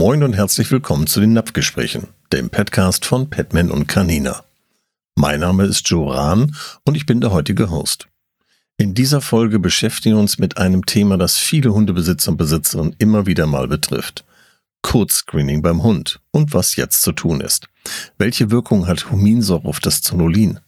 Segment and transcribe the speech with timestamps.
[0.00, 4.44] Moin und herzlich willkommen zu den Napfgesprächen, dem Podcast von Petman und Canina.
[5.14, 8.08] Mein Name ist Joe Rahn und ich bin der heutige Host.
[8.78, 13.26] In dieser Folge beschäftigen wir uns mit einem Thema, das viele Hundebesitzer und Besitzerinnen immer
[13.26, 14.24] wieder mal betrifft.
[14.80, 17.68] Code-Screening beim Hund und was jetzt zu tun ist.
[18.16, 20.60] Welche Wirkung hat Huminsäure auf das Zonulin?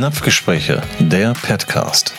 [0.00, 2.14] Napfgespräche, der Petcast.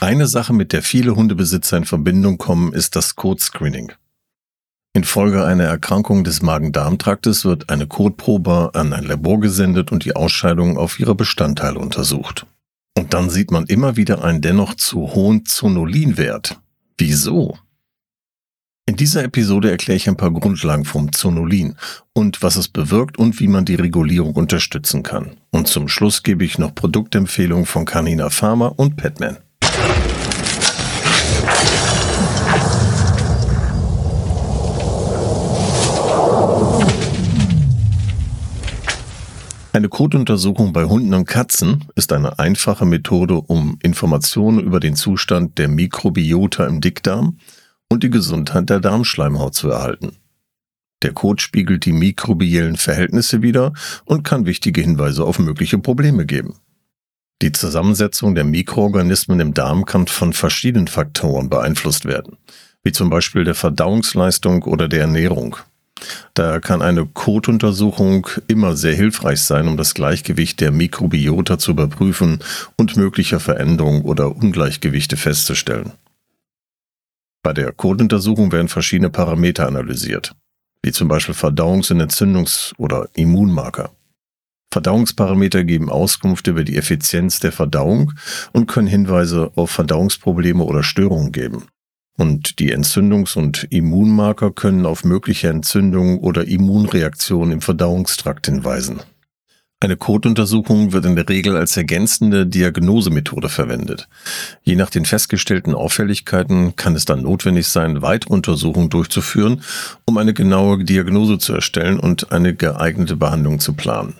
[0.00, 3.92] Eine Sache, mit der viele Hundebesitzer in Verbindung kommen, ist das Code-Screening.
[4.94, 10.78] Infolge einer Erkrankung des Magen-Darm-Traktes wird eine Kotprobe an ein Labor gesendet und die Ausscheidungen
[10.78, 12.46] auf ihre Bestandteile untersucht.
[12.96, 16.58] Und dann sieht man immer wieder einen dennoch zu hohen Zonulinwert.
[16.96, 17.58] Wieso?
[18.88, 21.76] In dieser Episode erkläre ich ein paar Grundlagen vom Zonulin
[22.14, 25.32] und was es bewirkt und wie man die Regulierung unterstützen kann.
[25.50, 29.36] Und zum Schluss gebe ich noch Produktempfehlungen von Canina Pharma und Petman.
[39.74, 45.58] Eine Kotuntersuchung bei Hunden und Katzen ist eine einfache Methode, um Informationen über den Zustand
[45.58, 47.36] der Mikrobiota im Dickdarm
[47.88, 50.16] und die Gesundheit der Darmschleimhaut zu erhalten.
[51.02, 53.72] Der Kot spiegelt die mikrobiellen Verhältnisse wider
[54.04, 56.56] und kann wichtige Hinweise auf mögliche Probleme geben.
[57.40, 62.36] Die Zusammensetzung der Mikroorganismen im Darm kann von verschiedenen Faktoren beeinflusst werden,
[62.82, 65.56] wie zum Beispiel der Verdauungsleistung oder der Ernährung.
[66.34, 72.40] Daher kann eine Kotuntersuchung immer sehr hilfreich sein, um das Gleichgewicht der Mikrobiota zu überprüfen
[72.76, 75.92] und mögliche Veränderungen oder Ungleichgewichte festzustellen.
[77.42, 80.34] Bei der Kotuntersuchung werden verschiedene Parameter analysiert,
[80.82, 83.90] wie zum Beispiel Verdauungs- und Entzündungs- oder Immunmarker.
[84.70, 88.12] Verdauungsparameter geben Auskunft über die Effizienz der Verdauung
[88.52, 91.64] und können Hinweise auf Verdauungsprobleme oder Störungen geben.
[92.18, 99.00] Und die Entzündungs- und Immunmarker können auf mögliche Entzündungen oder Immunreaktionen im Verdauungstrakt hinweisen.
[99.80, 104.08] Eine Kotuntersuchung wird in der Regel als ergänzende Diagnosemethode verwendet.
[104.64, 109.62] Je nach den festgestellten Auffälligkeiten kann es dann notwendig sein, weitere Untersuchungen durchzuführen,
[110.04, 114.14] um eine genaue Diagnose zu erstellen und eine geeignete Behandlung zu planen.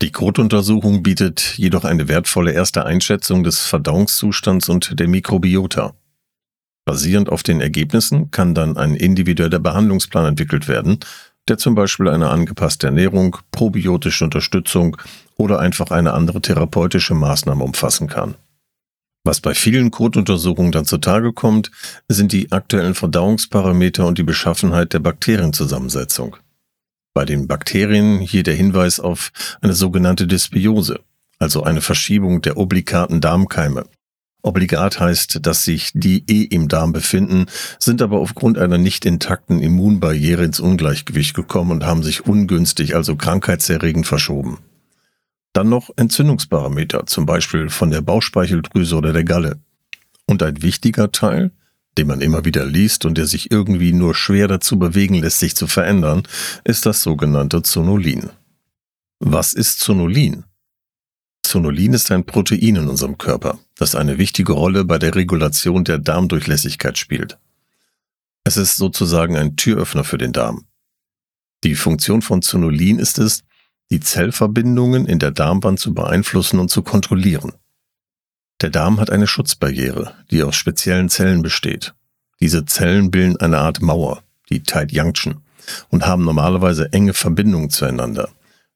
[0.00, 5.94] Die Kotuntersuchung bietet jedoch eine wertvolle erste Einschätzung des Verdauungszustands und der Mikrobiota.
[6.84, 10.98] Basierend auf den Ergebnissen kann dann ein individueller Behandlungsplan entwickelt werden,
[11.48, 14.96] der zum Beispiel eine angepasste Ernährung, probiotische Unterstützung
[15.36, 18.36] oder einfach eine andere therapeutische Maßnahme umfassen kann.
[19.24, 21.70] Was bei vielen Kotuntersuchungen dann zutage kommt,
[22.08, 26.36] sind die aktuellen Verdauungsparameter und die Beschaffenheit der Bakterienzusammensetzung.
[27.14, 29.30] Bei den Bakterien hier der Hinweis auf
[29.60, 31.00] eine sogenannte Dysbiose,
[31.38, 33.84] also eine Verschiebung der obligaten Darmkeime,
[34.42, 37.46] Obligat heißt, dass sich die eh im Darm befinden,
[37.78, 43.14] sind aber aufgrund einer nicht intakten Immunbarriere ins Ungleichgewicht gekommen und haben sich ungünstig, also
[43.14, 44.58] krankheitserregend verschoben.
[45.52, 49.60] Dann noch Entzündungsparameter, zum Beispiel von der Bauchspeicheldrüse oder der Galle.
[50.26, 51.52] Und ein wichtiger Teil,
[51.98, 55.54] den man immer wieder liest und der sich irgendwie nur schwer dazu bewegen lässt, sich
[55.54, 56.22] zu verändern,
[56.64, 58.30] ist das sogenannte Zonulin.
[59.20, 60.44] Was ist Zonulin?
[61.52, 65.98] Zonulin ist ein Protein in unserem Körper, das eine wichtige Rolle bei der Regulation der
[65.98, 67.36] Darmdurchlässigkeit spielt.
[68.42, 70.64] Es ist sozusagen ein Türöffner für den Darm.
[71.62, 73.44] Die Funktion von Zonulin ist es,
[73.90, 77.52] die Zellverbindungen in der Darmwand zu beeinflussen und zu kontrollieren.
[78.62, 81.92] Der Darm hat eine Schutzbarriere, die aus speziellen Zellen besteht.
[82.40, 85.42] Diese Zellen bilden eine Art Mauer, die Tight Junction,
[85.90, 88.30] und haben normalerweise enge Verbindungen zueinander.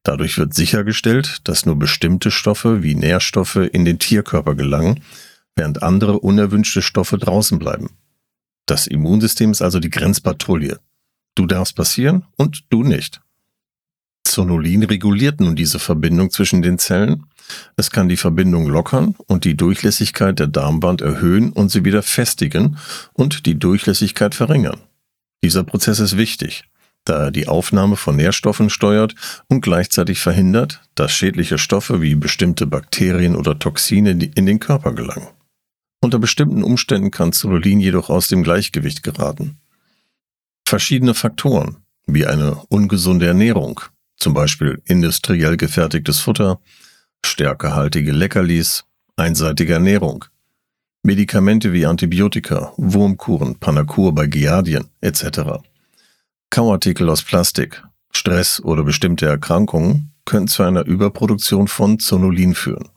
[0.06, 5.02] Dadurch wird sichergestellt, dass nur bestimmte Stoffe wie Nährstoffe in den Tierkörper gelangen,
[5.56, 7.90] während andere unerwünschte Stoffe draußen bleiben.
[8.66, 10.78] Das Immunsystem ist also die Grenzpatrouille.
[11.34, 13.20] Du darfst passieren und du nicht.
[14.22, 17.26] Zonulin reguliert nun diese Verbindung zwischen den Zellen.
[17.76, 22.78] Es kann die Verbindung lockern und die Durchlässigkeit der Darmwand erhöhen und sie wieder festigen
[23.12, 24.78] und die Durchlässigkeit verringern.
[25.42, 26.62] Dieser Prozess ist wichtig,
[27.06, 29.14] da er die Aufnahme von Nährstoffen steuert
[29.48, 35.28] und gleichzeitig verhindert, dass schädliche Stoffe wie bestimmte Bakterien oder Toxine in den Körper gelangen.
[36.02, 39.56] Unter bestimmten Umständen kann Zonulin jedoch aus dem Gleichgewicht geraten.
[40.66, 43.80] Verschiedene Faktoren, wie eine ungesunde Ernährung,
[44.16, 46.60] zum Beispiel industriell gefertigtes Futter,
[47.24, 48.84] stärkehaltige Leckerlis,
[49.16, 50.24] einseitige Ernährung,
[51.02, 55.62] Medikamente wie Antibiotika, Wurmkuren, Panakur bei Giardien etc.,
[56.50, 57.82] Kauartikel aus Plastik,
[58.12, 62.88] Stress oder bestimmte Erkrankungen, können zu einer Überproduktion von Zonulin führen.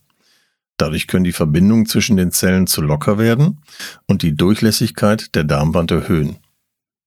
[0.77, 3.61] Dadurch können die Verbindungen zwischen den Zellen zu locker werden
[4.07, 6.37] und die Durchlässigkeit der Darmwand erhöhen.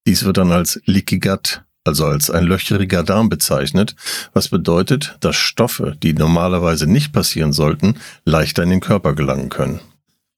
[0.05, 3.95] Dies wird dann als Leaky Gut, also als ein löcheriger Darm bezeichnet,
[4.33, 7.95] was bedeutet, dass Stoffe, die normalerweise nicht passieren sollten,
[8.25, 9.79] leichter in den Körper gelangen können.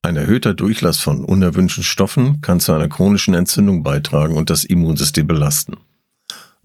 [0.02, 5.25] Ein erhöhter Durchlass von unerwünschten Stoffen kann zu einer chronischen Entzündung beitragen und das Immunsystem
[5.28, 5.78] belasten.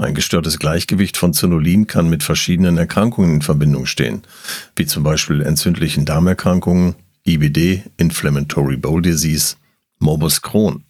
[0.01, 4.23] Ein gestörtes Gleichgewicht von Zonulin kann mit verschiedenen Erkrankungen in Verbindung stehen,
[4.75, 6.95] wie zum Beispiel entzündlichen Darmerkrankungen,
[7.27, 9.57] IBD, Inflammatory Bowel Disease,
[9.99, 10.85] Morbus Crohn,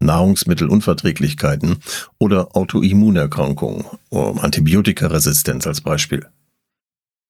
[0.00, 1.76] Nahrungsmittelunverträglichkeiten
[2.18, 6.26] oder Autoimmunerkrankungen, Antibiotikaresistenz als Beispiel.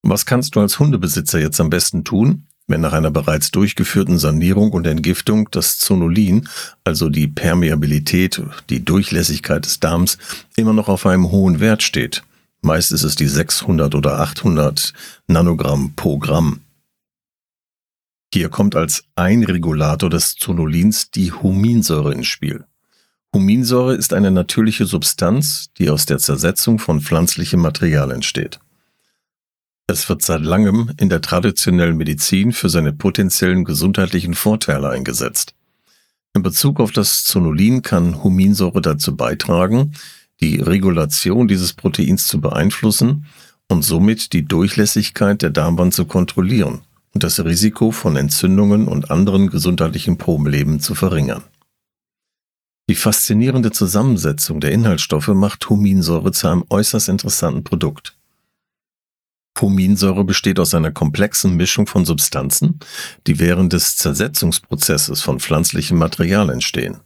[0.02, 4.72] Was kannst du als Hundebesitzer jetzt am besten tun, wenn nach einer bereits durchgeführten Sanierung
[4.72, 6.48] und Entgiftung das Zonulin,
[6.82, 10.18] also die Permeabilität, die Durchlässigkeit des Darms,
[10.56, 12.22] immer noch auf einem hohen Wert steht.
[12.62, 14.94] Meist ist es die 600 oder 800
[15.26, 16.60] Nanogramm pro Gramm.
[18.32, 22.64] Hier kommt als ein Regulator des Zonulins die Huminsäure ins Spiel.
[23.34, 28.60] Huminsäure ist eine natürliche Substanz, die aus der Zersetzung von pflanzlichem Material entsteht.
[29.86, 35.54] Es wird seit langem in der traditionellen Medizin für seine potenziellen gesundheitlichen Vorteile eingesetzt.
[36.34, 39.92] In Bezug auf das Zonulin kann Huminsäure dazu beitragen,
[40.40, 43.26] die Regulation dieses Proteins zu beeinflussen
[43.68, 46.80] und somit die Durchlässigkeit der Darmwand zu kontrollieren
[47.12, 51.44] und das Risiko von Entzündungen und anderen gesundheitlichen Problemen zu verringern.
[52.88, 58.16] Die faszinierende Zusammensetzung der Inhaltsstoffe macht Huminsäure zu einem äußerst interessanten Produkt.
[59.60, 62.80] Huminsäure besteht aus einer komplexen Mischung von Substanzen,
[63.26, 67.00] die während des Zersetzungsprozesses von pflanzlichem Material entstehen.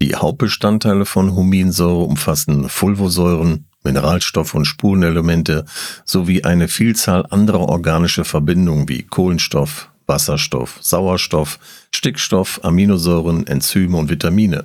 [0.00, 5.64] Die Hauptbestandteile von Huminsäure umfassen Fulvosäuren, Mineralstoffe und Spurenelemente
[6.04, 11.58] sowie eine Vielzahl anderer organischer Verbindungen wie Kohlenstoff, Wasserstoff, Sauerstoff,
[11.94, 14.64] Stickstoff, Aminosäuren, Enzyme und Vitamine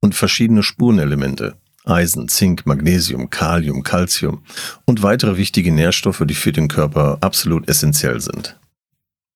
[0.00, 4.42] und verschiedene Spurenelemente, Eisen, Zink, Magnesium, Kalium, Calcium
[4.86, 8.58] und weitere wichtige Nährstoffe, die für den Körper absolut essentiell sind.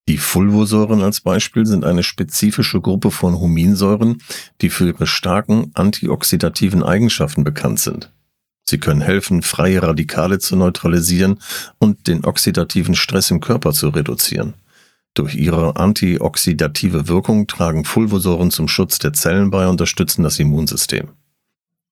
[0.08, 4.22] Die Fulvosäuren als Beispiel sind eine spezifische Gruppe von Huminsäuren,
[4.62, 8.10] die für ihre starken antioxidativen Eigenschaften bekannt sind.
[8.66, 11.38] Sie können helfen, freie Radikale zu neutralisieren
[11.78, 14.54] und den oxidativen Stress im Körper zu reduzieren.
[15.12, 21.08] Durch ihre antioxidative Wirkung tragen Fulvosäuren zum Schutz der Zellen bei und unterstützen das Immunsystem.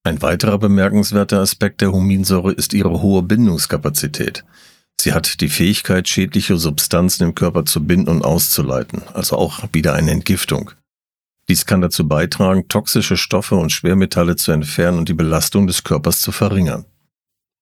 [0.06, 4.44] Ein weiterer bemerkenswerter Aspekt der Huminsäure ist ihre hohe Bindungskapazität.
[5.00, 9.94] Sie hat die Fähigkeit, schädliche Substanzen im Körper zu binden und auszuleiten, also auch wieder
[9.94, 10.70] eine Entgiftung.
[11.48, 16.20] Dies kann dazu beitragen, toxische Stoffe und Schwermetalle zu entfernen und die Belastung des Körpers
[16.20, 16.84] zu verringern.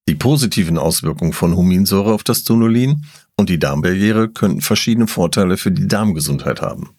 [0.07, 3.07] Die positiven Auswirkungen von Huminsäure auf das Zonulin
[3.39, 6.91] und die Darmbarriere könnten verschiedene Vorteile für die Darmgesundheit haben.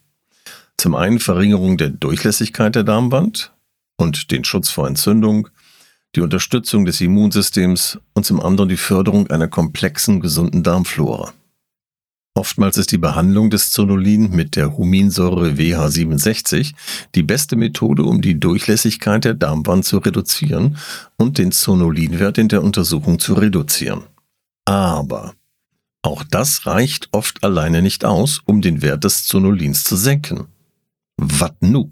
[0.76, 3.52] Zum einen Verringerung der Durchlässigkeit der Darmwand,
[3.96, 5.48] und den Schutz vor Entzündung,
[6.14, 11.32] die Unterstützung des Immunsystems und zum anderen die Förderung einer komplexen, gesunden Darmflora.
[12.36, 16.74] Oftmals ist die Behandlung des Zonulin mit der Huminsäure WH67
[17.14, 20.76] die beste Methode, um die Durchlässigkeit der Darmwand zu reduzieren
[21.16, 24.02] und den Zonulinwert in der Untersuchung zu reduzieren.
[24.66, 25.34] Aber
[26.02, 30.46] auch das reicht oft alleine nicht aus, um den Wert des Zonulins zu senken.
[31.16, 31.88] Wat nu?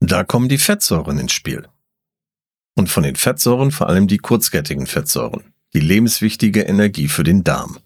[0.00, 1.66] Da kommen die Fettsäuren ins Spiel.
[2.74, 7.78] Und von den Fettsäuren vor allem die kurzkettigen Fettsäuren, die lebenswichtige Energie für den Darm.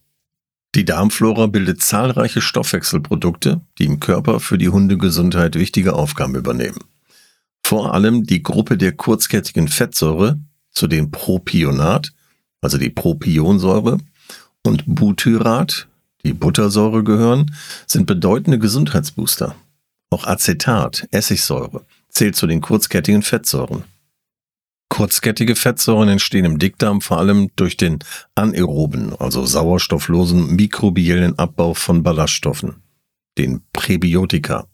[0.74, 6.78] Die Darmflora bildet zahlreiche Stoffwechselprodukte, die im Körper für die Hundegesundheit wichtige Aufgaben übernehmen.
[7.64, 10.40] Vor allem die Gruppe der kurzkettigen Fettsäure,
[10.70, 12.12] zu dem Propionat,
[12.60, 13.98] also die Propionsäure,
[14.64, 15.88] und Butyrat,
[16.24, 17.54] die Buttersäure gehören,
[17.86, 19.56] sind bedeutende Gesundheitsbooster.
[20.10, 23.84] Auch Acetat, Essigsäure, zählt zu den kurzkettigen Fettsäuren.
[24.88, 28.00] Kurzkettige Fettsäuren entstehen im Dickdarm vor allem durch den
[28.34, 32.82] anaeroben, also sauerstofflosen mikrobiellen Abbau von Ballaststoffen,
[33.38, 34.66] den Präbiotika.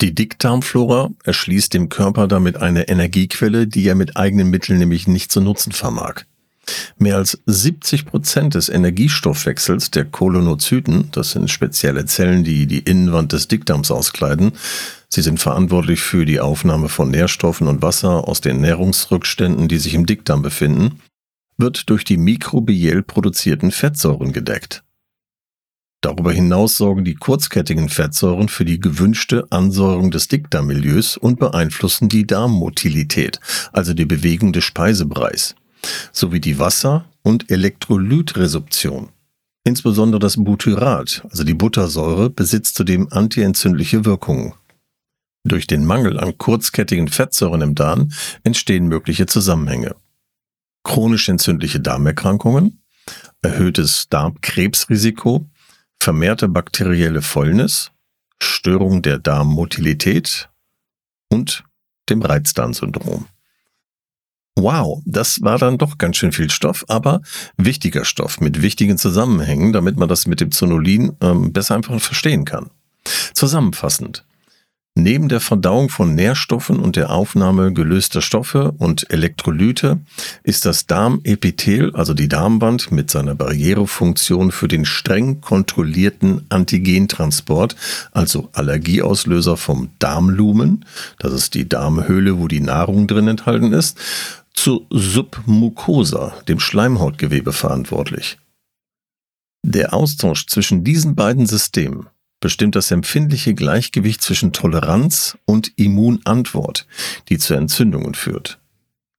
[0.00, 5.30] Die Dickdarmflora erschließt dem Körper damit eine Energiequelle, die er mit eigenen Mitteln nämlich nicht
[5.30, 6.24] zu nutzen vermag.
[6.98, 13.32] Mehr als 70 Prozent des Energiestoffwechsels der Kolonozyten, das sind spezielle Zellen, die die Innenwand
[13.32, 14.52] des Dickdarms auskleiden,
[15.12, 19.94] sie sind verantwortlich für die Aufnahme von Nährstoffen und Wasser aus den Nährungsrückständen, die sich
[19.94, 21.00] im Dickdarm befinden,
[21.58, 24.82] wird durch die mikrobiell produzierten Fettsäuren gedeckt.
[26.00, 32.26] Darüber hinaus sorgen die kurzkettigen Fettsäuren für die gewünschte Ansäuerung des Dickdarmmilieus und beeinflussen die
[32.26, 33.38] Darmmotilität,
[33.72, 35.54] also die Bewegung des Speisebereichs.
[36.12, 39.08] sowie die Wasser- und Elektrolytresorption.
[39.64, 44.52] Insbesondere das Butyrat, also die Buttersäure, besitzt zudem antientzündliche Wirkungen.
[45.44, 48.10] Durch den Mangel an kurzkettigen Fettsäuren im Darm
[48.44, 49.96] entstehen mögliche Zusammenhänge.
[50.84, 52.82] Chronisch entzündliche Darmerkrankungen,
[53.42, 55.48] erhöhtes Darmkrebsrisiko,
[55.98, 57.90] vermehrte bakterielle Fäulnis,
[58.42, 60.50] Störung der Darmmotilität
[61.30, 61.64] und
[62.08, 63.26] dem Reizdarmsyndrom.
[64.56, 67.22] Wow, das war dann doch ganz schön viel Stoff, aber
[67.56, 72.44] wichtiger Stoff mit wichtigen Zusammenhängen, damit man das mit dem Zonulin ähm, besser einfach verstehen
[72.44, 72.70] kann.
[73.32, 74.24] Zusammenfassend.
[74.96, 80.00] Neben der Verdauung von Nährstoffen und der Aufnahme gelöster Stoffe und Elektrolyte
[80.42, 87.76] ist das Darmepithel, also die Darmwand, mit seiner Barrierefunktion für den streng kontrollierten Antigentransport,
[88.10, 90.84] also Allergieauslöser vom Darmlumen,
[91.20, 93.96] das ist die Darmhöhle, wo die Nahrung drin enthalten ist,
[94.52, 98.38] zur Submucosa, dem Schleimhautgewebe, verantwortlich.
[99.64, 102.08] Der Austausch zwischen diesen beiden Systemen
[102.40, 106.86] bestimmt das empfindliche Gleichgewicht zwischen Toleranz und Immunantwort,
[107.28, 108.58] die zu Entzündungen führt.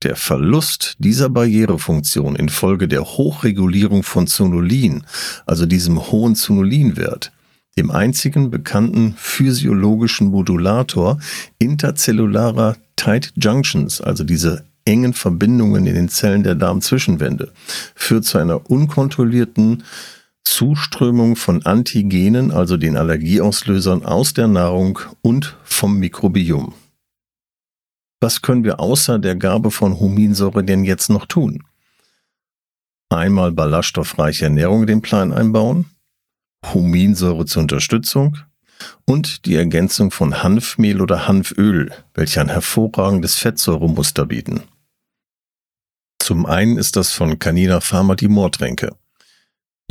[0.04, 5.04] Der Verlust dieser Barrierefunktion infolge der Hochregulierung von Zonulin,
[5.46, 7.32] also diesem hohen Zonulinwert,
[7.78, 11.20] dem einzigen bekannten physiologischen Modulator
[11.60, 17.52] interzellularer Tight Junctions, also diese engen Verbindungen in den Zellen der Darmzwischenwände,
[17.96, 19.84] führt zu einer unkontrollierten
[20.44, 26.74] Zuströmung von Antigenen, also den Allergieauslösern aus der Nahrung und vom Mikrobiom.
[28.22, 31.64] Was können wir außer der Gabe von Huminsäure denn jetzt noch tun?
[33.10, 35.86] Einmal ballaststoffreiche Ernährung in den Plan einbauen,
[36.74, 38.38] Huminsäure zur Unterstützung
[39.06, 44.64] und die Ergänzung von Hanfmehl oder Hanföl, welche ein hervorragendes Fettsäuremuster bieten.
[46.20, 48.96] Zum einen ist das von Canina Pharma die Moortränke.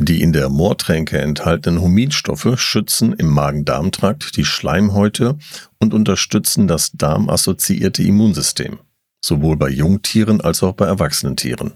[0.03, 5.37] Die in der Moortränke enthaltenen Huminstoffe schützen im Magen-Darm-Trakt die Schleimhäute
[5.79, 8.79] und unterstützen das darmassoziierte Immunsystem,
[9.23, 11.75] sowohl bei Jungtieren als auch bei erwachsenen Tieren.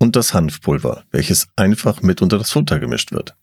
[0.00, 3.36] Und das Hanfpulver, welches einfach mit unter das Futter gemischt wird.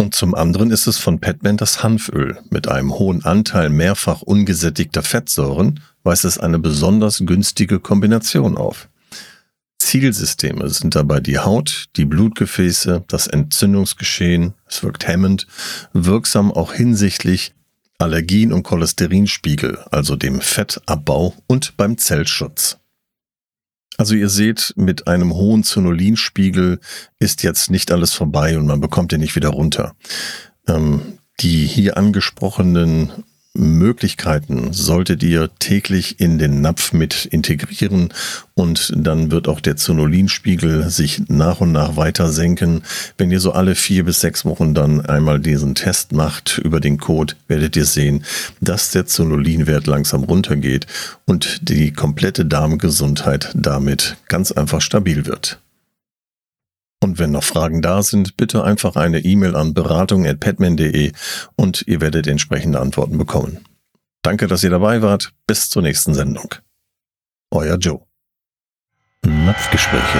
[0.00, 2.38] Und zum anderen ist es von Petman das Hanföl.
[2.48, 8.88] Mit einem hohen Anteil mehrfach ungesättigter Fettsäuren weist es eine besonders günstige Kombination auf.
[9.88, 15.46] Zielsysteme sind dabei die Haut, die Blutgefäße, das Entzündungsgeschehen, es wirkt hemmend,
[15.94, 17.54] wirksam auch hinsichtlich
[17.96, 22.76] Allergien und Cholesterinspiegel, also dem Fettabbau und beim Zellschutz.
[23.96, 26.80] Also ihr seht, mit einem hohen Zonulinspiegel
[27.18, 29.96] ist jetzt nicht alles vorbei und man bekommt den nicht wieder runter.
[30.66, 33.24] Ähm, die hier angesprochenen
[33.58, 38.12] Möglichkeiten solltet ihr täglich in den Napf mit integrieren
[38.54, 42.82] und dann wird auch der Zonulinspiegel sich nach und nach weiter senken.
[43.18, 46.98] Wenn ihr so alle vier bis sechs Wochen dann einmal diesen Test macht über den
[46.98, 48.24] Code, werdet ihr sehen,
[48.60, 50.86] dass der Zonulinwert langsam runtergeht
[51.26, 55.60] und die komplette Darmgesundheit damit ganz einfach stabil wird.
[57.00, 61.12] Und wenn noch Fragen da sind, bitte einfach eine E-Mail an beratung.petman.de
[61.56, 63.64] und ihr werdet entsprechende Antworten bekommen.
[64.22, 65.32] Danke, dass ihr dabei wart.
[65.46, 66.54] Bis zur nächsten Sendung.
[67.50, 68.00] Euer Joe.
[69.24, 70.18] Napfgespräche,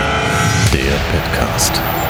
[0.73, 2.08] der Podcast.